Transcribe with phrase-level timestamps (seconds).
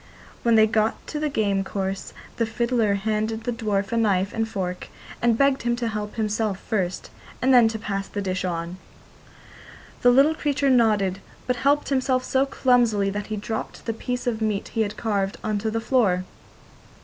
[0.41, 4.49] When they got to the game course the fiddler handed the dwarf a knife and
[4.49, 4.87] fork,
[5.21, 8.77] and begged him to help himself first, and then to pass the dish on.
[10.01, 14.41] The little creature nodded, but helped himself so clumsily that he dropped the piece of
[14.41, 16.23] meat he had carved on to the floor.